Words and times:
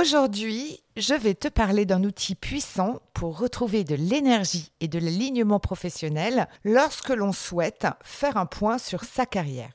Aujourd'hui, 0.00 0.80
je 0.96 1.14
vais 1.14 1.34
te 1.34 1.48
parler 1.48 1.84
d'un 1.84 2.04
outil 2.04 2.36
puissant 2.36 3.00
pour 3.14 3.36
retrouver 3.36 3.82
de 3.82 3.96
l'énergie 3.96 4.70
et 4.80 4.86
de 4.86 5.00
l'alignement 5.00 5.58
professionnel 5.58 6.46
lorsque 6.62 7.08
l'on 7.08 7.32
souhaite 7.32 7.88
faire 8.04 8.36
un 8.36 8.46
point 8.46 8.78
sur 8.78 9.02
sa 9.02 9.26
carrière. 9.26 9.72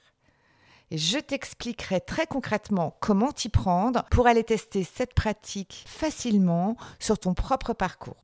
Et 0.92 0.98
je 0.98 1.18
t'expliquerai 1.18 2.00
très 2.00 2.26
concrètement 2.26 2.96
comment 3.02 3.34
t'y 3.34 3.50
prendre 3.50 4.06
pour 4.12 4.28
aller 4.28 4.46
tester 4.46 4.86
cette 4.86 5.14
pratique 5.14 5.84
facilement 5.88 6.78
sur 7.00 7.20
ton 7.20 7.34
propre 7.34 7.74
parcours. 7.74 8.24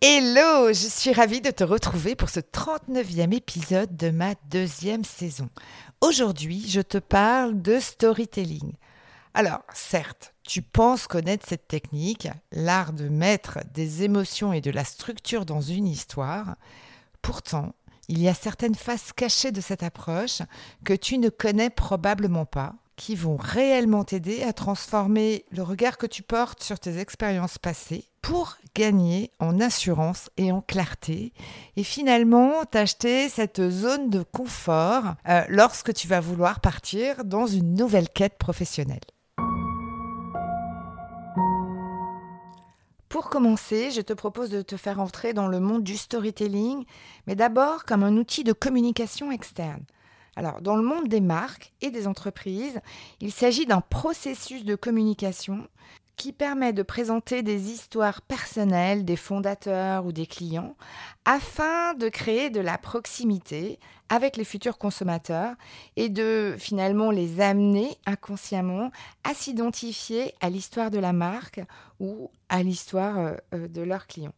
Hello, 0.00 0.68
je 0.68 0.86
suis 0.86 1.12
ravie 1.12 1.40
de 1.40 1.50
te 1.50 1.64
retrouver 1.64 2.14
pour 2.14 2.28
ce 2.28 2.38
39e 2.38 3.34
épisode 3.34 3.96
de 3.96 4.10
ma 4.10 4.34
deuxième 4.48 5.02
saison. 5.02 5.50
Aujourd'hui, 6.00 6.68
je 6.68 6.80
te 6.80 6.98
parle 6.98 7.60
de 7.60 7.80
storytelling. 7.80 8.74
Alors, 9.34 9.64
certes, 9.74 10.34
tu 10.44 10.62
penses 10.62 11.08
connaître 11.08 11.46
cette 11.48 11.66
technique, 11.66 12.28
l'art 12.52 12.92
de 12.92 13.08
mettre 13.08 13.58
des 13.74 14.04
émotions 14.04 14.52
et 14.52 14.60
de 14.60 14.70
la 14.70 14.84
structure 14.84 15.44
dans 15.44 15.62
une 15.62 15.88
histoire. 15.88 16.54
Pourtant, 17.20 17.74
il 18.06 18.22
y 18.22 18.28
a 18.28 18.34
certaines 18.34 18.76
faces 18.76 19.12
cachées 19.12 19.50
de 19.50 19.60
cette 19.60 19.82
approche 19.82 20.42
que 20.84 20.94
tu 20.94 21.18
ne 21.18 21.28
connais 21.28 21.70
probablement 21.70 22.46
pas 22.46 22.76
qui 22.98 23.14
vont 23.14 23.36
réellement 23.36 24.04
t'aider 24.04 24.42
à 24.42 24.52
transformer 24.52 25.44
le 25.52 25.62
regard 25.62 25.96
que 25.96 26.06
tu 26.06 26.22
portes 26.22 26.62
sur 26.62 26.80
tes 26.80 26.98
expériences 26.98 27.56
passées 27.56 28.04
pour 28.20 28.58
gagner 28.74 29.30
en 29.38 29.60
assurance 29.60 30.30
et 30.36 30.50
en 30.50 30.60
clarté 30.60 31.32
et 31.76 31.84
finalement 31.84 32.64
t'acheter 32.64 33.28
cette 33.28 33.70
zone 33.70 34.10
de 34.10 34.22
confort 34.22 35.14
euh, 35.28 35.42
lorsque 35.48 35.94
tu 35.94 36.08
vas 36.08 36.20
vouloir 36.20 36.60
partir 36.60 37.24
dans 37.24 37.46
une 37.46 37.74
nouvelle 37.74 38.10
quête 38.10 38.36
professionnelle. 38.36 38.98
Pour 43.08 43.30
commencer, 43.30 43.90
je 43.92 44.00
te 44.00 44.12
propose 44.12 44.50
de 44.50 44.60
te 44.60 44.76
faire 44.76 45.00
entrer 45.00 45.32
dans 45.32 45.46
le 45.46 45.60
monde 45.60 45.84
du 45.84 45.96
storytelling, 45.96 46.84
mais 47.26 47.36
d'abord 47.36 47.84
comme 47.84 48.02
un 48.02 48.16
outil 48.16 48.44
de 48.44 48.52
communication 48.52 49.30
externe. 49.30 49.84
Alors, 50.38 50.62
dans 50.62 50.76
le 50.76 50.84
monde 50.84 51.08
des 51.08 51.20
marques 51.20 51.72
et 51.80 51.90
des 51.90 52.06
entreprises, 52.06 52.80
il 53.20 53.32
s'agit 53.32 53.66
d'un 53.66 53.80
processus 53.80 54.64
de 54.64 54.76
communication 54.76 55.66
qui 56.14 56.32
permet 56.32 56.72
de 56.72 56.84
présenter 56.84 57.42
des 57.42 57.72
histoires 57.72 58.22
personnelles 58.22 59.04
des 59.04 59.16
fondateurs 59.16 60.06
ou 60.06 60.12
des 60.12 60.28
clients 60.28 60.76
afin 61.24 61.92
de 61.94 62.08
créer 62.08 62.50
de 62.50 62.60
la 62.60 62.78
proximité 62.78 63.80
avec 64.10 64.36
les 64.36 64.44
futurs 64.44 64.78
consommateurs 64.78 65.56
et 65.96 66.08
de 66.08 66.54
finalement 66.56 67.10
les 67.10 67.40
amener 67.40 67.98
inconsciemment 68.06 68.92
à 69.24 69.34
s'identifier 69.34 70.34
à 70.40 70.50
l'histoire 70.50 70.92
de 70.92 71.00
la 71.00 71.12
marque 71.12 71.60
ou 71.98 72.30
à 72.48 72.62
l'histoire 72.62 73.18
euh, 73.18 73.34
euh, 73.54 73.66
de 73.66 73.82
leurs 73.82 74.06
clients. 74.06 74.34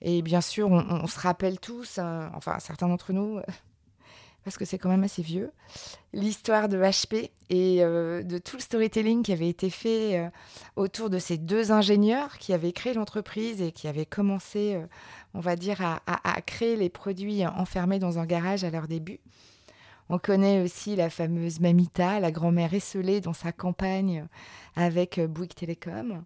Et 0.00 0.22
bien 0.22 0.40
sûr, 0.40 0.68
on, 0.70 1.06
se 1.06 1.20
rappelle 1.20 1.60
tous, 1.60 1.98
hein, 1.98 2.32
enfin 2.34 2.58
certains 2.58 2.88
d'entre 2.88 3.12
nous, 3.12 3.40
parce 4.44 4.56
que 4.56 4.64
c'est 4.64 4.78
quand 4.78 4.88
même 4.88 5.04
assez 5.04 5.22
vieux, 5.22 5.52
l'histoire 6.12 6.68
de 6.68 6.78
HP 6.78 7.30
et 7.50 7.82
euh, 7.82 8.22
de 8.22 8.38
tout 8.38 8.56
le 8.56 8.62
storytelling 8.62 9.22
qui 9.22 9.32
avait 9.32 9.48
été 9.48 9.70
fait 9.70 10.18
euh, 10.18 10.28
autour 10.76 11.10
de 11.10 11.18
ces 11.18 11.38
deux 11.38 11.72
ingénieurs 11.72 12.38
qui 12.38 12.52
avaient 12.52 12.72
créé 12.72 12.94
l'entreprise 12.94 13.60
et 13.60 13.72
qui 13.72 13.88
avaient 13.88 14.06
commencé, 14.06 14.74
euh, 14.74 14.86
on 15.34 15.40
va 15.40 15.56
dire, 15.56 15.82
à, 15.82 16.40
créer 16.42 16.76
les 16.76 16.88
produits 16.88 17.46
enfermés 17.46 17.98
dans 17.98 18.18
un 18.18 18.26
garage 18.26 18.64
à 18.64 18.70
leur 18.70 18.88
début. 18.88 19.20
On 20.08 20.18
connaît 20.18 20.62
aussi 20.62 20.96
la 20.96 21.10
fameuse 21.10 21.60
Mamita, 21.60 22.18
la 22.20 22.30
grand-mère 22.30 22.72
esselée 22.72 23.20
dans 23.20 23.34
sa 23.34 23.52
campagne 23.52 24.26
avec 24.76 25.20
Bouygues 25.20 25.54
Télécom. 25.54 26.24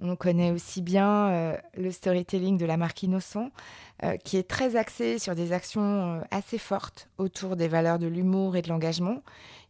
On 0.00 0.14
connaît 0.14 0.52
aussi 0.52 0.80
bien 0.80 1.28
euh, 1.28 1.56
le 1.76 1.90
storytelling 1.90 2.56
de 2.56 2.66
la 2.66 2.76
marque 2.76 3.02
Innocent, 3.02 3.50
euh, 4.04 4.16
qui 4.16 4.36
est 4.36 4.48
très 4.48 4.76
axé 4.76 5.18
sur 5.18 5.34
des 5.34 5.52
actions 5.52 6.18
euh, 6.18 6.20
assez 6.30 6.58
fortes 6.58 7.08
autour 7.18 7.56
des 7.56 7.66
valeurs 7.66 7.98
de 7.98 8.06
l'humour 8.06 8.54
et 8.56 8.62
de 8.62 8.68
l'engagement. 8.68 9.22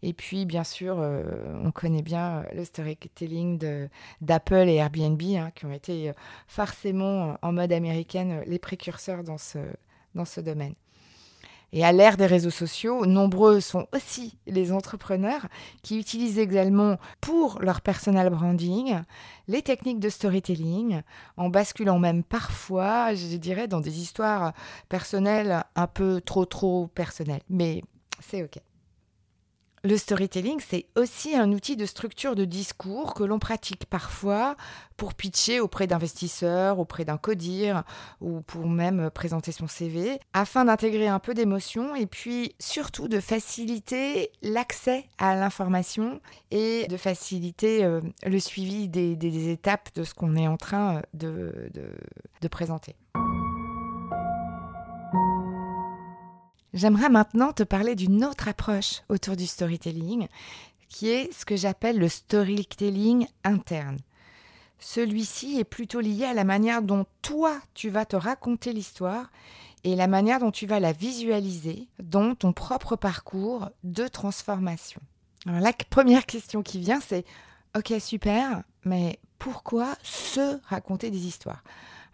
Et 0.03 0.13
puis, 0.13 0.45
bien 0.45 0.65
sûr, 0.65 0.97
on 0.99 1.73
connaît 1.73 2.03
bien 2.03 2.45
le 2.55 2.65
storytelling 2.65 3.89
d'Apple 4.21 4.69
et 4.69 4.77
Airbnb, 4.77 5.21
hein, 5.35 5.51
qui 5.57 5.67
ont 5.67 5.73
été 5.73 6.13
forcément 6.47 7.37
en 7.43 7.53
mode 7.53 7.73
américaine 7.73 8.45
les 8.47 8.61
précurseurs 8.61 9.25
dans 9.25 9.39
ce, 9.39 9.59
dans 10.15 10.25
ce 10.25 10.41
domaine. 10.41 10.75
Et 11.73 11.85
à 11.85 11.93
l'ère 11.93 12.17
des 12.17 12.27
réseaux 12.27 12.51
sociaux, 12.51 13.05
nombreux 13.05 13.61
sont 13.61 13.87
aussi 13.95 14.39
les 14.47 14.73
entrepreneurs 14.73 15.47
qui 15.83 15.99
utilisent 15.99 16.39
également 16.39 16.97
pour 17.21 17.61
leur 17.61 17.83
personal 17.83 18.31
branding 18.31 19.03
les 19.49 19.63
techniques 19.63 20.01
de 20.01 20.09
storytelling, 20.09 21.03
en 21.37 21.49
basculant 21.49 21.99
même 21.99 22.23
parfois, 22.23 23.15
je 23.15 23.37
dirais, 23.37 23.69
dans 23.69 23.81
des 23.81 24.01
histoires 24.01 24.53
personnelles 24.89 25.65
un 25.75 25.87
peu 25.87 26.21
trop 26.21 26.45
trop 26.45 26.87
personnelles. 26.89 27.43
Mais 27.49 27.83
c'est 28.21 28.43
OK. 28.43 28.59
Le 29.89 29.97
storytelling, 29.97 30.61
c'est 30.61 30.85
aussi 30.97 31.35
un 31.35 31.51
outil 31.51 31.75
de 31.75 31.87
structure 31.87 32.35
de 32.35 32.45
discours 32.45 33.15
que 33.15 33.23
l'on 33.23 33.39
pratique 33.39 33.87
parfois 33.87 34.55
pour 34.99 35.15
pitcher 35.15 35.61
auprès 35.61 35.87
d'investisseurs, 35.87 36.79
auprès 36.79 37.07
d'un 37.07 37.17
codir 37.17 37.85
ou 38.21 38.43
pour 38.43 38.69
même 38.69 39.09
présenter 39.09 39.51
son 39.51 39.67
CV, 39.67 40.21
afin 40.35 40.67
d'intégrer 40.67 41.09
un 41.09 41.21
peu 41.21 41.33
d'émotion 41.33 41.95
et 41.95 42.05
puis 42.05 42.55
surtout 42.61 43.09
de 43.09 43.19
faciliter 43.19 44.31
l'accès 44.43 45.07
à 45.17 45.35
l'information 45.35 46.21
et 46.51 46.87
de 46.89 46.99
faciliter 46.99 47.83
euh, 47.83 48.03
le 48.27 48.41
suivi 48.41 48.89
des, 48.89 49.49
étapes 49.49 49.89
de 49.95 50.05
ce 50.05 50.13
qu'on 50.13 50.37
est 50.37 50.49
en 50.49 50.59
train 50.59 51.01
de 51.15 51.71
présenter. 52.51 52.95
J'aimerais 56.79 57.09
maintenant 57.09 57.53
te 57.53 57.65
parler 57.65 57.97
d'une 57.97 58.25
autre 58.25 58.47
approche 58.47 59.03
autour 59.09 59.35
du 59.35 59.49
storytelling, 59.49 60.29
qui 60.89 61.09
est 61.09 61.29
ce 61.33 61.45
que 61.45 61.57
j'appelle 61.57 61.99
le 61.99 62.09
storytelling 62.09 63.27
interne. 63.43 63.99
Celui-ci 64.79 65.59
est 65.59 65.65
plutôt 65.65 65.99
lié 65.99 66.25
à 66.25 66.35
la 66.35 66.45
manière 66.45 66.83
dont 66.83 67.05
toi, 67.21 67.59
tu 67.75 67.91
vas 67.91 68.05
te 68.05 68.15
raconter 68.15 68.73
l'histoire 68.73 69.33
et 69.83 69.97
la 69.97 70.07
manière 70.07 70.39
dont 70.39 70.53
tu 70.53 70.67
vas 70.67 70.79
la 70.79 70.93
visualiser 70.93 71.89
dans 72.01 72.37
ton 72.37 72.53
propre 72.53 72.95
parcours 72.95 73.71
de 73.83 74.07
transformation. 74.07 75.01
Alors 75.47 75.61
la 75.61 75.73
première 75.73 76.27
question 76.27 76.63
qui 76.63 76.79
vient, 76.79 77.01
c'est, 77.01 77.25
ok, 77.77 77.95
super, 77.99 78.63
mais 78.85 79.19
pourquoi 79.41 79.97
se 80.05 80.61
raconter 80.69 81.11
des 81.11 81.27
histoires? 81.27 81.65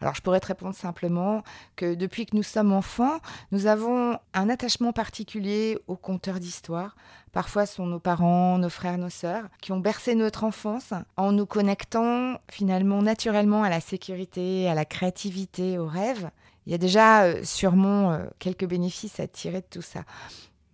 Alors 0.00 0.14
je 0.14 0.20
pourrais 0.20 0.40
te 0.40 0.46
répondre 0.46 0.74
simplement 0.74 1.42
que 1.76 1.94
depuis 1.94 2.26
que 2.26 2.36
nous 2.36 2.42
sommes 2.42 2.72
enfants, 2.72 3.18
nous 3.52 3.66
avons 3.66 4.18
un 4.34 4.48
attachement 4.48 4.92
particulier 4.92 5.78
aux 5.86 5.96
conteurs 5.96 6.40
d'histoire. 6.40 6.96
Parfois 7.32 7.66
ce 7.66 7.76
sont 7.76 7.86
nos 7.86 8.00
parents, 8.00 8.58
nos 8.58 8.70
frères, 8.70 8.98
nos 8.98 9.10
sœurs 9.10 9.44
qui 9.60 9.72
ont 9.72 9.80
bercé 9.80 10.14
notre 10.14 10.44
enfance 10.44 10.92
en 11.16 11.32
nous 11.32 11.46
connectant 11.46 12.38
finalement 12.50 13.02
naturellement 13.02 13.62
à 13.62 13.70
la 13.70 13.80
sécurité, 13.80 14.68
à 14.68 14.74
la 14.74 14.84
créativité, 14.84 15.78
aux 15.78 15.86
rêves. 15.86 16.30
Il 16.66 16.72
y 16.72 16.74
a 16.74 16.78
déjà 16.78 17.24
euh, 17.24 17.44
sûrement 17.44 18.12
euh, 18.12 18.24
quelques 18.38 18.66
bénéfices 18.66 19.20
à 19.20 19.26
tirer 19.26 19.60
de 19.60 19.66
tout 19.68 19.82
ça. 19.82 20.04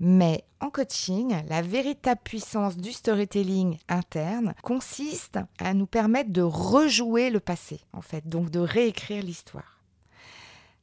Mais 0.00 0.44
en 0.60 0.70
coaching, 0.70 1.36
la 1.48 1.60
véritable 1.60 2.22
puissance 2.24 2.78
du 2.78 2.90
storytelling 2.90 3.78
interne 3.88 4.54
consiste 4.62 5.38
à 5.58 5.74
nous 5.74 5.86
permettre 5.86 6.30
de 6.30 6.40
rejouer 6.40 7.28
le 7.28 7.38
passé, 7.38 7.80
en 7.92 8.00
fait, 8.00 8.26
donc 8.26 8.50
de 8.50 8.60
réécrire 8.60 9.22
l'histoire. 9.22 9.82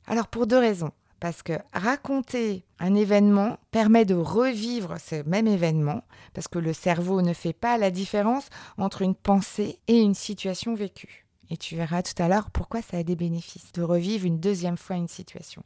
Alors 0.05 0.27
pour 0.27 0.47
deux 0.47 0.59
raisons. 0.59 0.91
Parce 1.19 1.41
que 1.41 1.53
raconter 1.73 2.63
un 2.77 2.93
événement 2.93 3.57
permet 3.71 4.05
de 4.05 4.13
revivre 4.13 4.97
ce 4.99 5.27
même 5.27 5.47
événement, 5.47 6.03
parce 6.35 6.47
que 6.47 6.59
le 6.59 6.73
cerveau 6.73 7.23
ne 7.23 7.33
fait 7.33 7.53
pas 7.53 7.79
la 7.79 7.89
différence 7.89 8.49
entre 8.77 9.01
une 9.01 9.15
pensée 9.15 9.79
et 9.87 9.99
une 9.99 10.13
situation 10.13 10.75
vécue. 10.75 11.25
Et 11.49 11.57
tu 11.57 11.75
verras 11.75 12.03
tout 12.03 12.21
à 12.21 12.27
l'heure 12.27 12.51
pourquoi 12.51 12.83
ça 12.83 12.97
a 12.97 13.03
des 13.03 13.15
bénéfices 13.15 13.71
de 13.71 13.81
revivre 13.81 14.25
une 14.25 14.39
deuxième 14.39 14.77
fois 14.77 14.95
une 14.95 15.07
situation. 15.07 15.63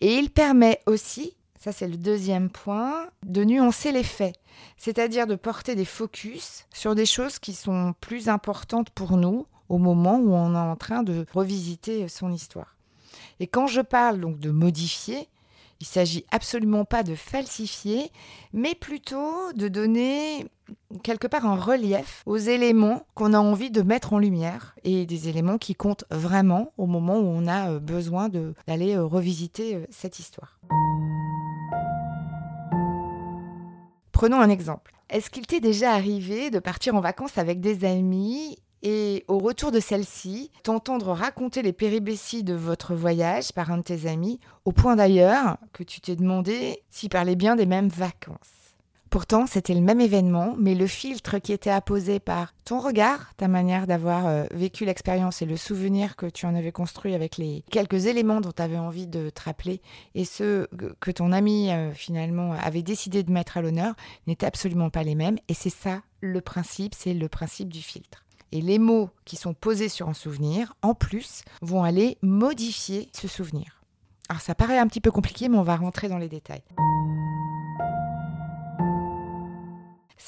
Et 0.00 0.14
il 0.14 0.30
permet 0.30 0.80
aussi 0.86 1.36
ça 1.58 1.72
c'est 1.72 1.88
le 1.88 1.96
deuxième 1.96 2.50
point, 2.50 3.08
de 3.24 3.44
nuancer 3.44 3.92
les 3.92 4.02
faits, 4.02 4.36
c'est-à-dire 4.76 5.26
de 5.26 5.34
porter 5.34 5.74
des 5.74 5.84
focus 5.84 6.66
sur 6.72 6.94
des 6.94 7.06
choses 7.06 7.38
qui 7.38 7.52
sont 7.52 7.94
plus 8.00 8.28
importantes 8.28 8.90
pour 8.90 9.16
nous 9.16 9.46
au 9.68 9.78
moment 9.78 10.18
où 10.18 10.32
on 10.32 10.54
est 10.54 10.58
en 10.58 10.76
train 10.76 11.02
de 11.02 11.26
revisiter 11.34 12.08
son 12.08 12.32
histoire. 12.32 12.76
Et 13.40 13.46
quand 13.46 13.66
je 13.66 13.80
parle 13.80 14.20
donc 14.20 14.38
de 14.38 14.50
modifier, 14.50 15.28
il 15.80 15.86
s'agit 15.86 16.24
absolument 16.32 16.84
pas 16.84 17.02
de 17.02 17.14
falsifier, 17.14 18.10
mais 18.52 18.74
plutôt 18.74 19.52
de 19.54 19.68
donner 19.68 20.46
quelque 21.02 21.28
part 21.28 21.46
un 21.46 21.56
relief 21.56 22.22
aux 22.26 22.36
éléments 22.36 23.06
qu'on 23.14 23.32
a 23.32 23.38
envie 23.38 23.70
de 23.70 23.82
mettre 23.82 24.12
en 24.12 24.18
lumière 24.18 24.74
et 24.84 25.06
des 25.06 25.28
éléments 25.28 25.58
qui 25.58 25.74
comptent 25.74 26.04
vraiment 26.10 26.72
au 26.78 26.86
moment 26.86 27.18
où 27.18 27.26
on 27.26 27.46
a 27.46 27.70
euh, 27.70 27.78
besoin 27.78 28.28
d'aller 28.28 28.96
euh, 28.96 29.04
revisiter 29.04 29.76
euh, 29.76 29.86
cette 29.90 30.18
histoire. 30.18 30.58
Prenons 34.18 34.40
un 34.40 34.50
exemple. 34.50 34.94
Est-ce 35.10 35.30
qu'il 35.30 35.46
t'est 35.46 35.60
déjà 35.60 35.92
arrivé 35.92 36.50
de 36.50 36.58
partir 36.58 36.96
en 36.96 37.00
vacances 37.00 37.38
avec 37.38 37.60
des 37.60 37.84
amis 37.84 38.58
et 38.82 39.24
au 39.28 39.38
retour 39.38 39.70
de 39.70 39.78
celle-ci, 39.78 40.50
t'entendre 40.64 41.12
raconter 41.12 41.62
les 41.62 41.72
péripéties 41.72 42.42
de 42.42 42.54
votre 42.54 42.96
voyage 42.96 43.52
par 43.52 43.70
un 43.70 43.78
de 43.78 43.82
tes 43.84 44.08
amis, 44.08 44.40
au 44.64 44.72
point 44.72 44.96
d'ailleurs 44.96 45.58
que 45.72 45.84
tu 45.84 46.00
t'es 46.00 46.16
demandé 46.16 46.82
s'il 46.90 47.10
parlait 47.10 47.36
bien 47.36 47.54
des 47.54 47.64
mêmes 47.64 47.86
vacances? 47.86 48.67
Pourtant, 49.10 49.46
c'était 49.46 49.74
le 49.74 49.80
même 49.80 50.00
événement, 50.00 50.54
mais 50.58 50.74
le 50.74 50.86
filtre 50.86 51.38
qui 51.38 51.52
était 51.52 51.70
apposé 51.70 52.20
par 52.20 52.52
ton 52.64 52.78
regard, 52.78 53.34
ta 53.36 53.48
manière 53.48 53.86
d'avoir 53.86 54.26
euh, 54.26 54.44
vécu 54.52 54.84
l'expérience 54.84 55.40
et 55.40 55.46
le 55.46 55.56
souvenir 55.56 56.16
que 56.16 56.26
tu 56.26 56.44
en 56.44 56.54
avais 56.54 56.72
construit 56.72 57.14
avec 57.14 57.38
les 57.38 57.64
quelques 57.70 58.06
éléments 58.06 58.42
dont 58.42 58.52
tu 58.52 58.60
avais 58.60 58.76
envie 58.76 59.06
de 59.06 59.30
te 59.30 59.42
rappeler 59.42 59.80
et 60.14 60.26
ceux 60.26 60.68
que 61.00 61.10
ton 61.10 61.32
ami 61.32 61.70
euh, 61.70 61.92
finalement 61.92 62.52
avait 62.52 62.82
décidé 62.82 63.22
de 63.22 63.32
mettre 63.32 63.56
à 63.56 63.62
l'honneur 63.62 63.94
n'étaient 64.26 64.46
absolument 64.46 64.90
pas 64.90 65.02
les 65.02 65.14
mêmes. 65.14 65.38
Et 65.48 65.54
c'est 65.54 65.70
ça 65.70 66.02
le 66.20 66.40
principe, 66.40 66.94
c'est 66.94 67.14
le 67.14 67.28
principe 67.28 67.72
du 67.72 67.80
filtre. 67.80 68.24
Et 68.52 68.60
les 68.60 68.78
mots 68.78 69.10
qui 69.24 69.36
sont 69.36 69.54
posés 69.54 69.88
sur 69.88 70.08
un 70.08 70.14
souvenir, 70.14 70.74
en 70.82 70.94
plus, 70.94 71.42
vont 71.62 71.84
aller 71.84 72.18
modifier 72.22 73.08
ce 73.12 73.28
souvenir. 73.28 73.82
Alors 74.28 74.42
ça 74.42 74.54
paraît 74.54 74.78
un 74.78 74.86
petit 74.86 75.00
peu 75.00 75.10
compliqué, 75.10 75.48
mais 75.48 75.56
on 75.56 75.62
va 75.62 75.76
rentrer 75.76 76.08
dans 76.08 76.18
les 76.18 76.28
détails. 76.28 76.62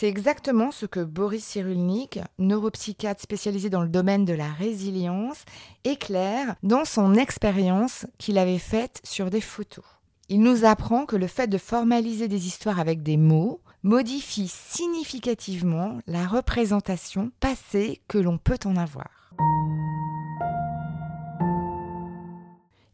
C'est 0.00 0.08
exactement 0.08 0.70
ce 0.70 0.86
que 0.86 1.00
Boris 1.00 1.44
Cyrulnik, 1.44 2.20
neuropsychiatre 2.38 3.20
spécialisé 3.20 3.68
dans 3.68 3.82
le 3.82 3.90
domaine 3.90 4.24
de 4.24 4.32
la 4.32 4.50
résilience, 4.50 5.44
éclaire 5.84 6.56
dans 6.62 6.86
son 6.86 7.16
expérience 7.16 8.06
qu'il 8.16 8.38
avait 8.38 8.56
faite 8.56 9.02
sur 9.04 9.28
des 9.28 9.42
photos. 9.42 9.84
Il 10.30 10.40
nous 10.40 10.64
apprend 10.64 11.04
que 11.04 11.16
le 11.16 11.26
fait 11.26 11.48
de 11.48 11.58
formaliser 11.58 12.28
des 12.28 12.46
histoires 12.46 12.80
avec 12.80 13.02
des 13.02 13.18
mots 13.18 13.60
modifie 13.82 14.48
significativement 14.48 15.98
la 16.06 16.26
représentation 16.26 17.30
passée 17.38 18.00
que 18.08 18.16
l'on 18.16 18.38
peut 18.38 18.60
en 18.64 18.76
avoir. 18.76 19.34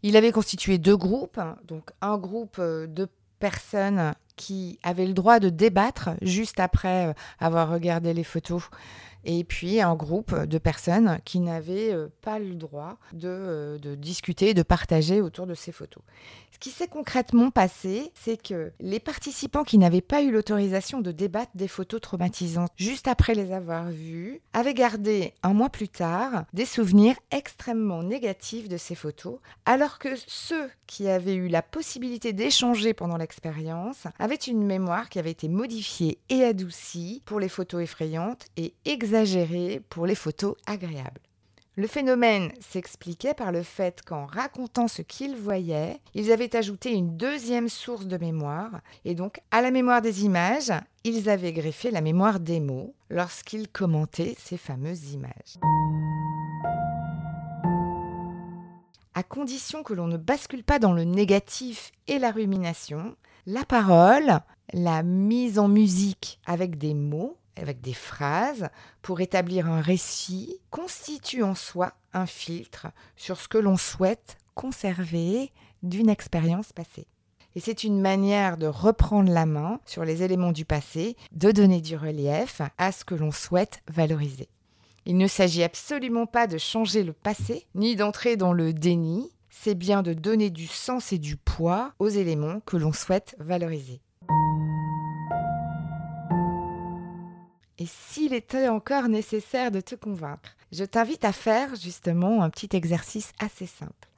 Il 0.03 0.17
avait 0.17 0.33
constitué 0.33 0.79
deux 0.79 0.97
groupes, 0.97 1.39
donc 1.69 1.93
un 2.01 2.19
groupe 2.19 2.61
de 2.61 3.07
personnes 3.39 4.13
qui 4.37 4.79
avaient 4.83 5.07
le 5.07 5.15
droit 5.15 5.41
de 5.41 5.49
débattre 5.49 6.11
juste 6.23 6.61
après 6.61 7.09
euh, 7.09 7.13
avoir 7.41 7.71
regardé 7.71 8.15
les 8.15 8.25
photos 8.25 8.63
et 9.27 9.43
puis 9.45 9.81
un 9.81 9.95
groupe 9.95 10.35
de 10.45 10.59
personnes 10.59 11.19
qui 11.25 11.41
n'avaient 11.41 11.93
euh, 11.93 12.09
pas 12.23 12.39
le 12.39 12.55
droit 12.55 12.97
de, 13.13 13.29
euh, 13.29 13.79
de, 13.79 13.95
discuter, 13.95 14.55
de 14.55 14.63
partager 14.63 15.21
autour 15.21 15.47
de 15.47 15.55
ces 15.55 15.73
photos. 15.73 16.03
Ce 16.53 16.59
qui 16.59 16.71
s'est 16.71 16.89
concrètement 16.89 17.51
passé, 17.51 18.13
c'est 18.15 18.41
que 18.41 18.73
les 18.81 19.01
participants 19.01 19.65
qui 19.65 19.77
n'avaient 19.77 20.01
pas 20.01 20.23
eu 20.23 20.31
l'autorisation 20.31 21.01
de 21.01 21.11
débattre 21.11 21.51
des 21.55 21.69
photos 21.69 22.01
traumatisantes 22.01 22.71
juste 22.77 23.09
après 23.09 23.35
les 23.35 23.53
avoir 23.53 23.91
vues 23.91 24.41
avaient 24.55 24.73
gardé 24.73 25.35
un 25.43 25.53
mois 25.53 25.69
plus 25.69 25.89
tard 25.89 26.45
des 26.55 26.65
souvenirs 26.65 27.17
extrêmement 27.31 28.03
négatifs 28.03 28.69
de 28.69 28.77
ces 28.77 28.95
photos, 28.95 29.39
alors 29.67 29.99
que 29.99 30.11
ceux 30.27 30.71
qui 30.87 31.09
avaient 31.09 31.35
eu 31.35 31.49
la 31.49 31.63
possibilité 31.63 32.33
d'échanger 32.33 32.95
pendant 32.95 33.17
l'expérience 33.17 34.07
avaient 34.27 34.35
une 34.35 34.67
mémoire 34.67 35.09
qui 35.09 35.21
avait 35.21 35.31
été 35.31 35.47
modifiée 35.47 36.19
et 36.31 36.43
adoucie 36.43 37.23
pour 37.27 37.39
les 37.39 37.49
photos 37.49 37.85
effrayantes 37.85 38.47
et 38.57 38.75
exagérée 38.85 39.81
pour 39.89 40.05
les 40.05 40.17
photos 40.17 40.57
agréables. 40.67 41.21
Le 41.77 41.87
phénomène 41.87 42.51
s'expliquait 42.59 43.35
par 43.35 43.53
le 43.53 43.63
fait 43.63 44.03
qu'en 44.03 44.27
racontant 44.27 44.89
ce 44.89 45.03
qu'ils 45.03 45.37
voyaient, 45.37 46.01
ils 46.15 46.33
avaient 46.33 46.57
ajouté 46.57 46.91
une 46.91 47.17
deuxième 47.17 47.69
source 47.69 48.07
de 48.07 48.17
mémoire, 48.17 48.81
et 49.05 49.15
donc 49.15 49.41
à 49.53 49.63
la 49.63 49.71
mémoire 49.71 50.03
des 50.03 50.25
images, 50.25 50.73
ils 51.05 51.29
avaient 51.29 51.53
greffé 51.53 51.93
la 51.93 52.01
mémoire 52.01 52.41
des 52.41 52.59
mots 52.59 52.97
lorsqu'ils 53.11 53.69
commentaient 53.69 54.35
ces 54.41 54.57
fameuses 54.57 55.13
images. 55.13 55.61
À 59.15 59.23
condition 59.23 59.85
que 59.85 59.95
l'on 59.95 60.09
ne 60.09 60.17
bascule 60.17 60.65
pas 60.65 60.81
dans 60.81 60.93
le 60.93 61.05
négatif 61.05 61.93
et 62.09 62.19
la 62.19 62.33
rumination, 62.33 63.15
la 63.47 63.65
parole, 63.65 64.41
la 64.73 65.05
mise 65.05 65.59
en 65.59 65.69
musique 65.69 66.41
avec 66.47 66.79
des 66.79 66.95
mots, 66.95 67.39
avec 67.57 67.81
des 67.81 67.95
phrases 67.95 68.69
pour 69.03 69.21
établir 69.21 69.69
un 69.71 69.81
récit 69.81 70.59
constitue 70.71 71.45
en 71.45 71.55
soi 71.55 71.95
un 72.13 72.27
filtre 72.27 72.89
sur 73.17 73.41
ce 73.41 73.49
que 73.49 73.59
l'on 73.59 73.77
souhaite 73.77 74.37
conserver 74.55 75.53
d'une 75.83 76.09
expérience 76.09 76.73
passée. 76.73 77.07
Et 77.55 77.61
c'est 77.61 77.85
une 77.85 78.01
manière 78.01 78.59
de 78.59 78.67
reprendre 78.67 79.33
la 79.33 79.47
main 79.47 79.81
sur 79.87 80.05
les 80.05 80.23
éléments 80.23 80.53
du 80.53 80.65
passé, 80.65 81.17
de 81.33 81.53
donner 81.53 81.81
du 81.81 81.97
relief 81.97 82.61
à 82.77 82.93
ce 82.93 83.05
que 83.05 83.15
l'on 83.15 83.31
souhaite 83.31 83.81
valoriser. 83.89 84.49
Il 85.07 85.17
ne 85.17 85.29
s'agit 85.29 85.63
absolument 85.63 86.27
pas 86.27 86.49
de 86.49 86.59
changer 86.59 87.05
le 87.05 87.13
passé, 87.13 87.67
ni 87.77 87.95
d'entrer 87.95 88.37
dans 88.37 88.53
le 88.53 88.73
déni, 88.73 89.31
c'est 89.63 89.75
bien 89.75 90.03
de 90.03 90.13
donner 90.13 90.51
du 90.51 90.67
sens 90.67 91.13
et 91.13 91.19
du 91.19 91.37
poids 91.37 91.93
aux 91.99 92.09
éléments 92.09 92.61
que 92.61 92.77
l'on 92.77 92.93
souhaite 92.93 93.35
valoriser. 93.39 94.01
Et 97.79 97.87
s'il 97.87 98.33
était 98.33 98.69
encore 98.69 99.09
nécessaire 99.09 99.71
de 99.71 99.81
te 99.81 99.95
convaincre, 99.95 100.57
je 100.73 100.85
t'invite 100.85 101.25
à 101.25 101.33
faire 101.33 101.75
justement 101.75 102.43
un 102.43 102.51
petit 102.51 102.75
exercice 102.75 103.33
assez 103.39 103.67
simple. 103.67 104.09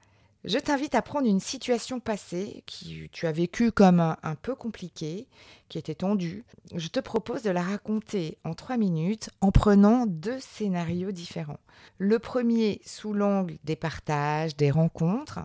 Je 0.49 0.57
t'invite 0.57 0.95
à 0.95 1.03
prendre 1.03 1.29
une 1.29 1.41
situation 1.41 2.01
passée 2.01 2.65
que 2.67 3.07
tu 3.09 3.27
as 3.27 3.33
vécue 3.33 3.71
comme 3.71 4.01
un, 4.01 4.35
peu 4.35 4.55
compliquée, 4.55 5.29
qui 5.69 5.77
était 5.77 5.95
tendue. 5.95 6.43
Je 6.75 6.89
te 6.89 7.01
propose 7.01 7.43
de 7.43 7.51
la 7.51 7.61
raconter 7.61 8.39
en 8.45 8.55
trois 8.55 8.79
minutes 8.79 9.29
en 9.43 9.53
prenant 9.53 10.07
deux 10.07 10.41
scénarios 10.41 11.13
différents. 11.13 11.61
Le 11.99 12.19
premier 12.19 12.81
sous 12.87 13.13
l'angle 13.13 13.59
des 13.65 13.77
partages, 13.77 14.57
des 14.57 14.71
rencontres, 14.71 15.41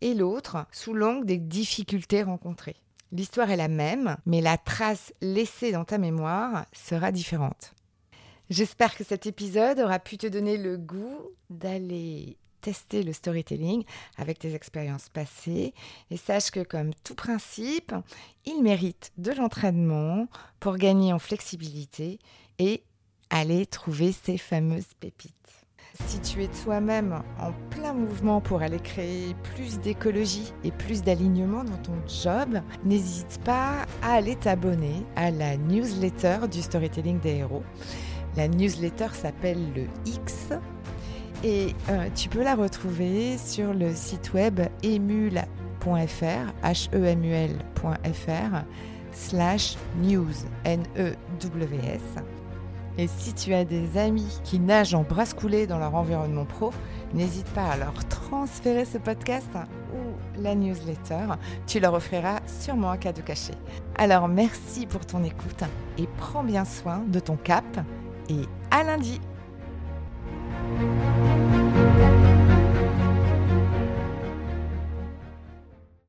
et 0.00 0.14
l'autre 0.14 0.68
sous 0.70 0.94
l'angle 0.94 1.26
des 1.26 1.38
difficultés 1.38 2.22
rencontrées. 2.22 2.76
L'histoire 3.10 3.50
est 3.50 3.56
la 3.56 3.66
même, 3.66 4.18
mais 4.24 4.40
la 4.40 4.56
trace 4.56 5.12
laissée 5.20 5.72
dans 5.72 5.84
ta 5.84 5.98
mémoire 5.98 6.66
sera 6.72 7.10
différente. 7.10 7.74
J'espère 8.50 8.96
que 8.96 9.02
cet 9.02 9.26
épisode 9.26 9.80
aura 9.80 9.98
pu 9.98 10.16
te 10.16 10.28
donner 10.28 10.58
le 10.58 10.76
goût 10.76 11.32
d'aller 11.50 12.36
tester 12.64 13.02
le 13.02 13.12
storytelling 13.12 13.84
avec 14.16 14.38
tes 14.38 14.54
expériences 14.54 15.10
passées 15.10 15.74
et 16.10 16.16
sache 16.16 16.50
que 16.50 16.62
comme 16.62 16.94
tout 17.04 17.14
principe, 17.14 17.92
il 18.46 18.62
mérite 18.62 19.12
de 19.18 19.32
l'entraînement 19.32 20.26
pour 20.60 20.76
gagner 20.78 21.12
en 21.12 21.18
flexibilité 21.18 22.18
et 22.58 22.82
aller 23.28 23.66
trouver 23.66 24.12
ces 24.12 24.38
fameuses 24.38 24.94
pépites. 24.98 25.34
Si 26.06 26.18
tu 26.20 26.42
es 26.42 26.48
toi-même 26.64 27.22
en 27.38 27.52
plein 27.70 27.92
mouvement 27.92 28.40
pour 28.40 28.62
aller 28.62 28.80
créer 28.80 29.34
plus 29.54 29.78
d'écologie 29.78 30.52
et 30.64 30.72
plus 30.72 31.02
d'alignement 31.02 31.64
dans 31.64 31.76
ton 31.76 31.94
job, 32.08 32.60
n'hésite 32.84 33.40
pas 33.44 33.84
à 34.02 34.14
aller 34.14 34.36
t'abonner 34.36 35.04
à 35.16 35.30
la 35.30 35.56
newsletter 35.56 36.48
du 36.50 36.62
storytelling 36.62 37.20
des 37.20 37.36
héros. 37.36 37.62
La 38.36 38.48
newsletter 38.48 39.08
s'appelle 39.12 39.72
le 39.74 39.86
X 40.06 40.48
et 41.44 41.76
euh, 41.90 42.08
tu 42.14 42.30
peux 42.30 42.42
la 42.42 42.54
retrouver 42.54 43.36
sur 43.36 43.74
le 43.74 43.94
site 43.94 44.32
web 44.32 44.60
emul.fr, 44.82 45.44
h 46.62 46.88
m 46.94 47.24
u 47.24 47.48
slash 49.12 49.76
news, 50.02 50.32
N-E-W-S. 50.64 52.00
Et 52.96 53.06
si 53.08 53.34
tu 53.34 53.52
as 53.52 53.64
des 53.64 53.98
amis 53.98 54.40
qui 54.42 54.58
nagent 54.58 54.94
en 54.94 55.02
brasse 55.02 55.34
coulée 55.34 55.66
dans 55.66 55.78
leur 55.78 55.94
environnement 55.94 56.46
pro, 56.46 56.72
n'hésite 57.12 57.48
pas 57.50 57.66
à 57.66 57.76
leur 57.76 57.92
transférer 58.08 58.84
ce 58.84 58.98
podcast 58.98 59.50
ou 59.92 60.40
la 60.40 60.54
newsletter. 60.54 61.26
Tu 61.66 61.78
leur 61.78 61.92
offriras 61.92 62.40
sûrement 62.46 62.90
un 62.90 62.96
cadeau 62.96 63.22
caché. 63.22 63.52
Alors 63.96 64.28
merci 64.28 64.86
pour 64.86 65.04
ton 65.04 65.22
écoute 65.22 65.64
et 65.98 66.08
prends 66.16 66.44
bien 66.44 66.64
soin 66.64 67.02
de 67.08 67.20
ton 67.20 67.36
cap 67.36 67.64
et 68.30 68.42
à 68.70 68.82
lundi. 68.84 69.20
Thank 70.76 72.08
you. 72.08 72.13